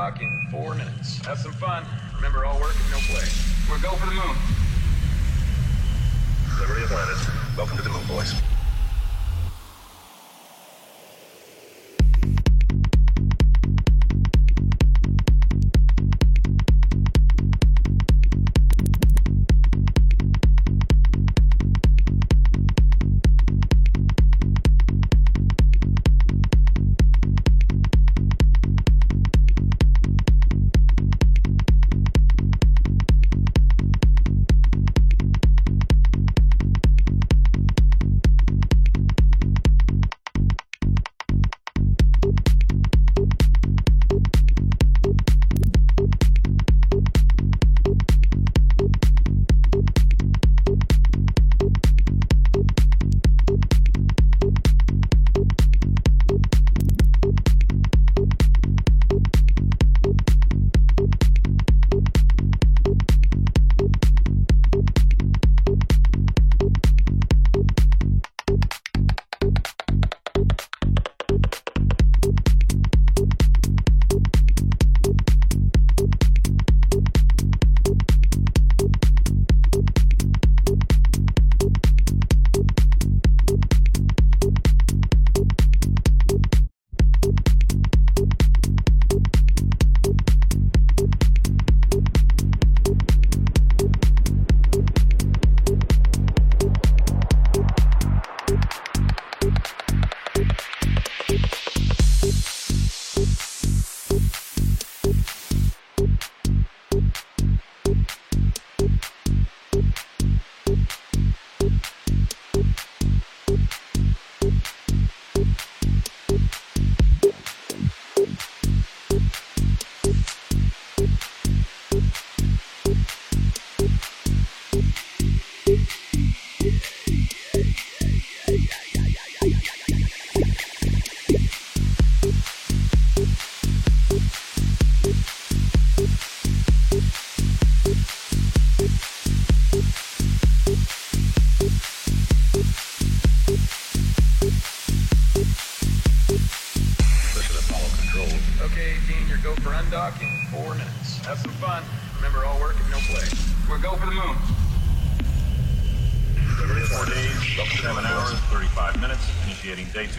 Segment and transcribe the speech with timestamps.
[0.00, 1.24] undock in four minutes.
[1.26, 1.84] Have some fun.
[2.16, 3.26] Remember, all work and no play.
[3.68, 4.36] We're go for the moon.
[6.58, 7.28] Liberty Atlantis.
[7.56, 8.59] Welcome to the moon, boys.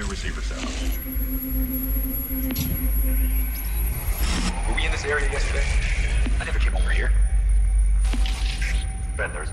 [0.01, 0.63] Two receiver setup.
[4.67, 5.63] Were we in this area yesterday?
[6.39, 7.11] I never came over here.
[9.15, 9.49] Ben, there's,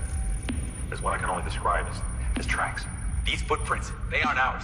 [0.87, 2.01] there's what I can only describe as,
[2.37, 2.85] as tracks.
[3.25, 4.63] These footprints, they aren't ours.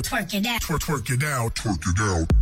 [0.00, 0.60] down, Twerk it out.
[0.62, 2.41] twerk, twerk it down, twerk it down.